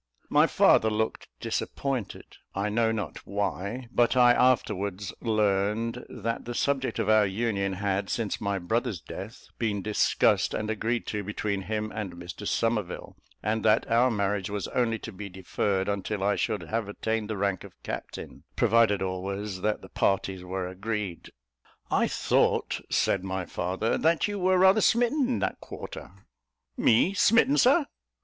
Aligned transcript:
My 0.29 0.47
father 0.47 0.89
looked 0.89 1.27
disappointed; 1.39 2.25
I 2.55 2.69
know 2.69 2.91
not 2.91 3.17
why; 3.27 3.87
but 3.91 4.17
I 4.17 4.33
afterwards 4.33 5.13
learned 5.21 6.03
that 6.09 6.45
the 6.45 6.55
subject 6.55 6.97
of 6.97 7.07
our 7.07 7.27
union 7.27 7.73
had, 7.73 8.09
since 8.09 8.41
my 8.41 8.57
brother's 8.57 8.99
death, 8.99 9.45
been 9.59 9.83
discussed 9.83 10.55
and 10.55 10.71
agreed 10.71 11.05
to 11.05 11.21
between 11.23 11.61
him 11.61 11.91
and 11.91 12.13
Mr 12.13 12.47
Somerville; 12.47 13.15
and 13.43 13.63
that 13.63 13.87
our 13.91 14.09
marriage 14.09 14.49
was 14.49 14.67
only 14.69 14.97
to 14.97 15.11
be 15.11 15.29
deferred 15.29 15.87
until 15.87 16.23
I 16.23 16.35
should 16.35 16.63
have 16.63 16.89
attained 16.89 17.29
the 17.29 17.37
rank 17.37 17.63
of 17.63 17.73
captain, 17.83 18.43
provided 18.55 19.03
always 19.03 19.61
that 19.61 19.83
the 19.83 19.89
parties 19.89 20.43
were 20.43 20.67
agreed. 20.67 21.31
"I 21.91 22.07
thought," 22.07 22.81
said 22.89 23.23
my 23.23 23.45
father, 23.45 23.99
"that 23.99 24.27
you 24.27 24.39
were 24.39 24.57
rather 24.57 24.81
smitten 24.81 25.27
in 25.27 25.39
that 25.41 25.59
quarter?" 25.59 26.09
"Me 26.75 27.13
smitten, 27.13 27.59
Sir?" 27.59 27.85